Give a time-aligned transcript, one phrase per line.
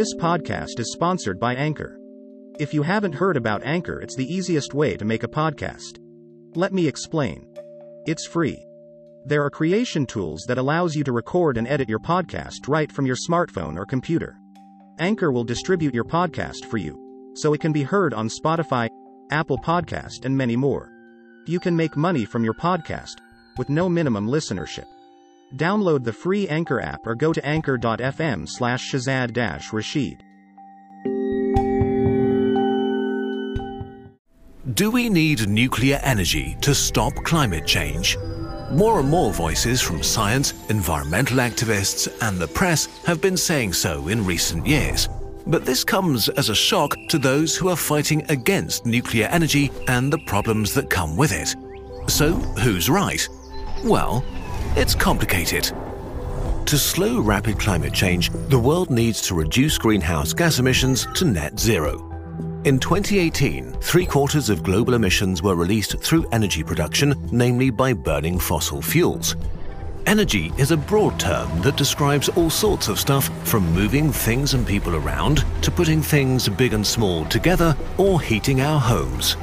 [0.00, 2.00] This podcast is sponsored by Anchor.
[2.58, 5.98] If you haven't heard about Anchor, it's the easiest way to make a podcast.
[6.54, 7.46] Let me explain.
[8.06, 8.64] It's free.
[9.26, 13.04] There are creation tools that allows you to record and edit your podcast right from
[13.04, 14.38] your smartphone or computer.
[14.98, 18.88] Anchor will distribute your podcast for you, so it can be heard on Spotify,
[19.30, 20.90] Apple Podcast, and many more.
[21.46, 23.16] You can make money from your podcast
[23.58, 24.86] with no minimum listenership.
[25.56, 30.24] Download the free Anchor app or go to anchor.fm slash Shazad Rashid.
[34.74, 38.16] Do we need nuclear energy to stop climate change?
[38.70, 44.06] More and more voices from science, environmental activists, and the press have been saying so
[44.08, 45.08] in recent years.
[45.46, 50.12] But this comes as a shock to those who are fighting against nuclear energy and
[50.12, 51.56] the problems that come with it.
[52.08, 53.26] So, who's right?
[53.82, 54.24] Well,
[54.76, 55.72] it's complicated.
[56.66, 61.58] To slow rapid climate change, the world needs to reduce greenhouse gas emissions to net
[61.58, 62.06] zero.
[62.64, 68.38] In 2018, three quarters of global emissions were released through energy production, namely by burning
[68.38, 69.34] fossil fuels.
[70.06, 74.66] Energy is a broad term that describes all sorts of stuff from moving things and
[74.66, 79.36] people around to putting things big and small together or heating our homes.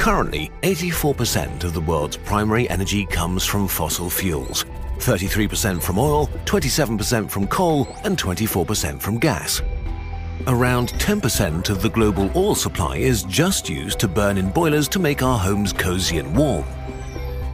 [0.00, 4.64] Currently, 84% of the world's primary energy comes from fossil fuels,
[4.96, 9.60] 33% from oil, 27% from coal, and 24% from gas.
[10.46, 14.98] Around 10% of the global oil supply is just used to burn in boilers to
[14.98, 16.64] make our homes cozy and warm.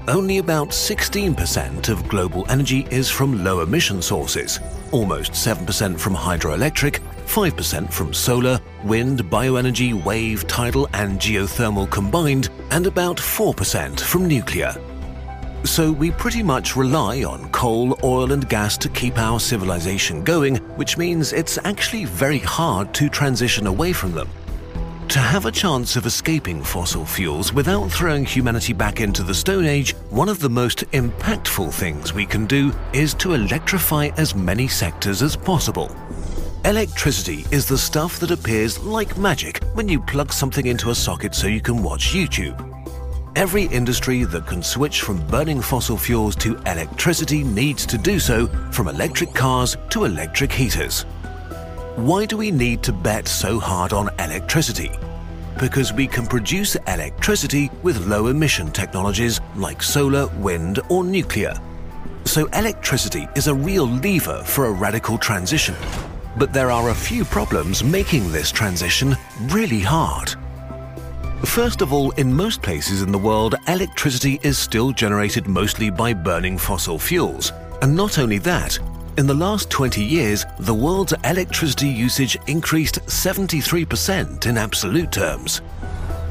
[0.06, 4.60] Only about 16% of global energy is from low emission sources,
[4.92, 12.86] almost 7% from hydroelectric, 5% from solar, wind, bioenergy, wave, tidal, and geothermal combined, and
[12.86, 14.74] about 4% from nuclear.
[15.64, 20.56] So we pretty much rely on coal, oil, and gas to keep our civilization going,
[20.76, 24.28] which means it's actually very hard to transition away from them.
[25.08, 29.64] To have a chance of escaping fossil fuels without throwing humanity back into the Stone
[29.64, 34.66] Age, one of the most impactful things we can do is to electrify as many
[34.68, 35.94] sectors as possible.
[36.66, 41.32] Electricity is the stuff that appears like magic when you plug something into a socket
[41.32, 42.56] so you can watch YouTube.
[43.36, 48.48] Every industry that can switch from burning fossil fuels to electricity needs to do so,
[48.72, 51.02] from electric cars to electric heaters.
[51.94, 54.90] Why do we need to bet so hard on electricity?
[55.60, 61.54] Because we can produce electricity with low emission technologies like solar, wind, or nuclear.
[62.24, 65.76] So, electricity is a real lever for a radical transition.
[66.36, 69.16] But there are a few problems making this transition
[69.46, 70.34] really hard.
[71.44, 76.12] First of all, in most places in the world, electricity is still generated mostly by
[76.12, 77.52] burning fossil fuels.
[77.80, 78.78] And not only that,
[79.16, 85.58] in the last 20 years, the world's electricity usage increased 73% in absolute terms.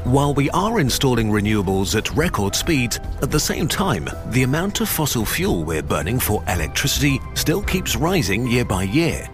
[0.04, 4.88] While we are installing renewables at record speeds, at the same time, the amount of
[4.88, 9.28] fossil fuel we're burning for electricity still keeps rising year by year.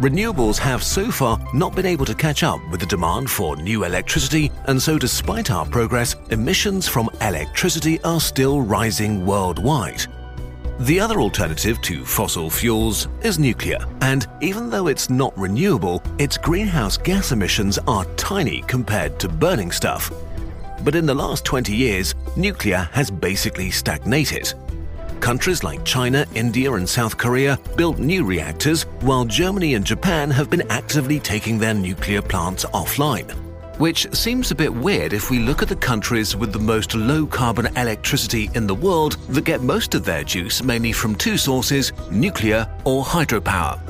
[0.00, 3.84] Renewables have so far not been able to catch up with the demand for new
[3.84, 10.06] electricity, and so despite our progress, emissions from electricity are still rising worldwide.
[10.78, 16.38] The other alternative to fossil fuels is nuclear, and even though it's not renewable, its
[16.38, 20.10] greenhouse gas emissions are tiny compared to burning stuff.
[20.82, 24.54] But in the last 20 years, nuclear has basically stagnated.
[25.20, 30.50] Countries like China, India, and South Korea built new reactors, while Germany and Japan have
[30.50, 33.30] been actively taking their nuclear plants offline
[33.80, 37.24] which seems a bit weird if we look at the countries with the most low
[37.24, 41.90] carbon electricity in the world that get most of their juice mainly from two sources
[42.10, 43.80] nuclear or hydropower.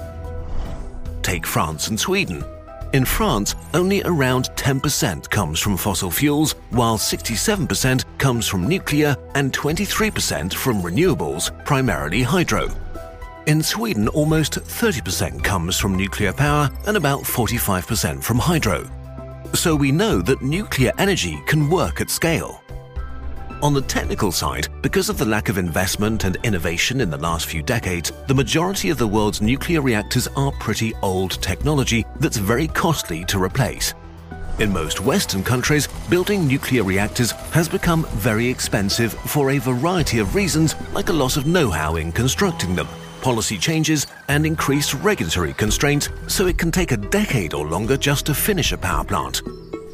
[1.22, 2.44] Take France and Sweden.
[2.92, 9.52] In France, only around 10% comes from fossil fuels, while 67% comes from nuclear and
[9.52, 12.68] 23% from renewables, primarily hydro.
[13.46, 18.88] In Sweden, almost 30% comes from nuclear power and about 45% from hydro
[19.54, 22.62] so we know that nuclear energy can work at scale.
[23.62, 27.44] On the technical side, because of the lack of investment and innovation in the last
[27.44, 32.68] few decades, the majority of the world's nuclear reactors are pretty old technology that's very
[32.68, 33.92] costly to replace.
[34.60, 40.34] In most Western countries, building nuclear reactors has become very expensive for a variety of
[40.34, 42.88] reasons, like a loss of know how in constructing them,
[43.20, 48.24] policy changes, and increased regulatory constraints, so it can take a decade or longer just
[48.24, 49.42] to finish a power plant.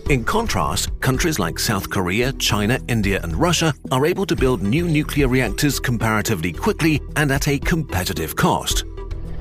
[0.09, 4.87] In contrast, countries like South Korea, China, India, and Russia are able to build new
[4.87, 8.85] nuclear reactors comparatively quickly and at a competitive cost.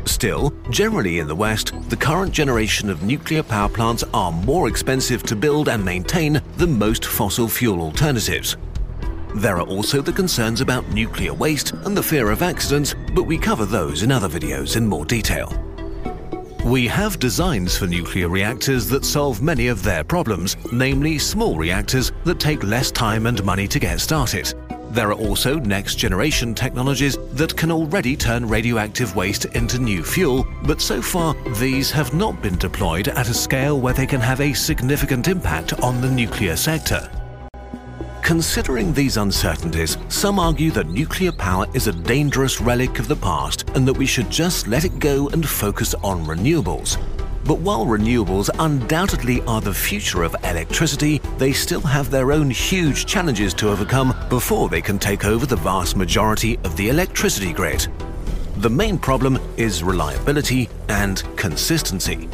[0.06, 5.22] Still, generally in the West, the current generation of nuclear power plants are more expensive
[5.24, 8.58] to build and maintain than most fossil fuel alternatives.
[9.36, 13.38] There are also the concerns about nuclear waste and the fear of accidents, but we
[13.38, 15.65] cover those in other videos in more detail.
[16.66, 22.12] We have designs for nuclear reactors that solve many of their problems, namely small reactors
[22.24, 24.52] that take less time and money to get started.
[24.90, 30.44] There are also next generation technologies that can already turn radioactive waste into new fuel,
[30.64, 34.42] but so far these have not been deployed at a scale where they can have
[34.42, 37.12] a significant impact on the nuclear sector.
[38.25, 43.69] Considering these uncertainties, some argue that nuclear power is a dangerous relic of the past
[43.75, 46.98] and that we should just let it go and focus on renewables.
[47.44, 53.06] But while renewables undoubtedly are the future of electricity, they still have their own huge
[53.06, 57.86] challenges to overcome before they can take over the vast majority of the electricity grid.
[58.57, 62.27] The main problem is reliability and consistency.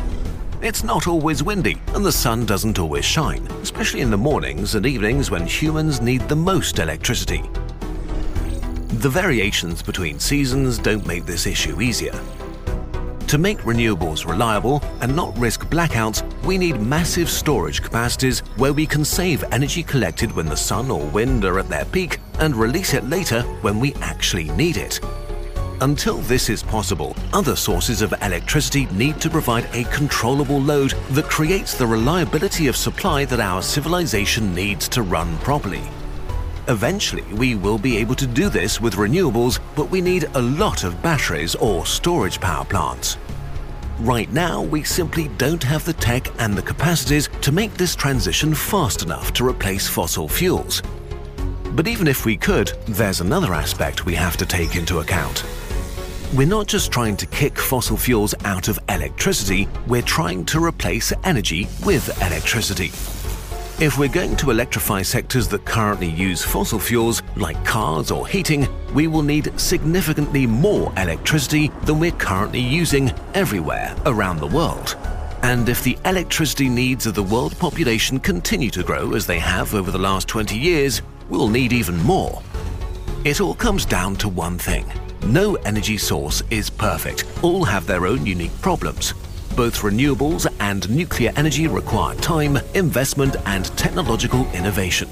[0.62, 4.86] It's not always windy, and the sun doesn't always shine, especially in the mornings and
[4.86, 7.42] evenings when humans need the most electricity.
[9.00, 12.14] The variations between seasons don't make this issue easier.
[13.26, 18.86] To make renewables reliable and not risk blackouts, we need massive storage capacities where we
[18.86, 22.94] can save energy collected when the sun or wind are at their peak and release
[22.94, 25.00] it later when we actually need it.
[25.82, 31.26] Until this is possible, other sources of electricity need to provide a controllable load that
[31.26, 35.82] creates the reliability of supply that our civilization needs to run properly.
[36.68, 40.84] Eventually, we will be able to do this with renewables, but we need a lot
[40.84, 43.18] of batteries or storage power plants.
[44.02, 48.54] Right now, we simply don't have the tech and the capacities to make this transition
[48.54, 50.84] fast enough to replace fossil fuels.
[51.72, 55.44] But even if we could, there's another aspect we have to take into account.
[56.34, 61.12] We're not just trying to kick fossil fuels out of electricity, we're trying to replace
[61.26, 62.86] energy with electricity.
[63.84, 68.66] If we're going to electrify sectors that currently use fossil fuels, like cars or heating,
[68.94, 74.96] we will need significantly more electricity than we're currently using everywhere around the world.
[75.44, 79.76] And if the electricity needs of the world population continue to grow as they have
[79.76, 82.42] over the last 20 years, we'll need even more.
[83.26, 84.86] It all comes down to one thing
[85.26, 89.14] no energy source is perfect, all have their own unique problems.
[89.56, 95.10] Both renewables and nuclear energy require time, investment, and technological innovation.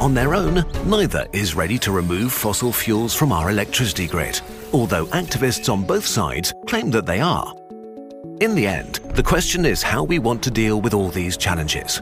[0.00, 4.40] On their own, neither is ready to remove fossil fuels from our electricity grid,
[4.72, 7.54] although activists on both sides claim that they are.
[8.40, 12.00] In the end, the question is how we want to deal with all these challenges.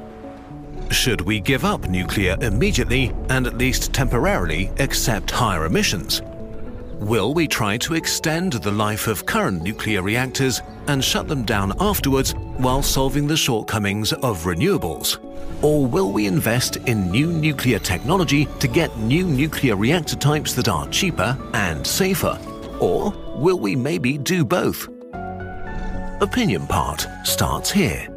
[0.90, 6.20] Should we give up nuclear immediately and at least temporarily accept higher emissions?
[7.00, 11.75] Will we try to extend the life of current nuclear reactors and shut them down
[11.78, 15.19] afterwards while solving the shortcomings of renewables?
[15.62, 20.69] Or will we invest in new nuclear technology to get new nuclear reactor types that
[20.69, 22.38] are cheaper and safer?
[22.81, 24.88] Or will we maybe do both?
[26.22, 28.15] Opinion part starts here.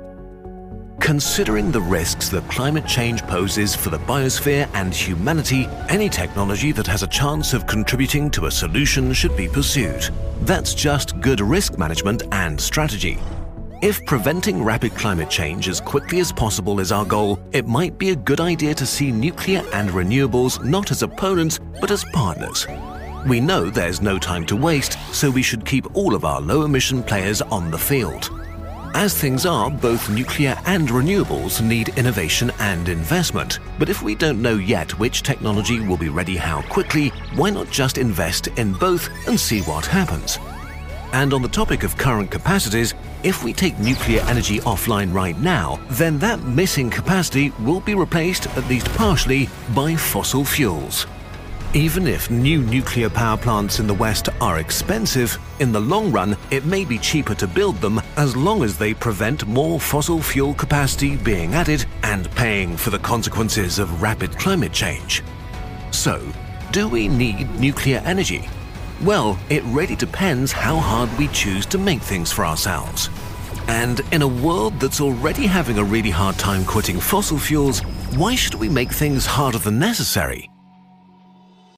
[0.99, 6.85] Considering the risks that climate change poses for the biosphere and humanity, any technology that
[6.85, 10.09] has a chance of contributing to a solution should be pursued.
[10.41, 13.18] That's just good risk management and strategy.
[13.81, 18.09] If preventing rapid climate change as quickly as possible is our goal, it might be
[18.09, 22.68] a good idea to see nuclear and renewables not as opponents, but as partners.
[23.25, 26.63] We know there's no time to waste, so we should keep all of our low
[26.63, 28.29] emission players on the field.
[28.95, 33.59] As things are, both nuclear and renewables need innovation and investment.
[33.77, 37.69] But if we don't know yet which technology will be ready how quickly, why not
[37.69, 40.39] just invest in both and see what happens?
[41.13, 42.93] And on the topic of current capacities,
[43.23, 48.47] if we take nuclear energy offline right now, then that missing capacity will be replaced,
[48.57, 51.05] at least partially, by fossil fuels.
[51.76, 56.35] Even if new nuclear power plants in the West are expensive, in the long run
[56.49, 60.56] it may be cheaper to build them as long as they prevent more fossil fuel
[60.56, 65.21] capacity being added and paying for the consequences of rapid climate change.
[65.92, 66.19] So,
[66.71, 68.49] do we need nuclear energy?
[69.04, 73.11] Well, it really depends how hard we choose to make things for ourselves.
[73.68, 77.81] And in a world that's already having a really hard time quitting fossil fuels,
[78.18, 80.48] why should we make things harder than necessary?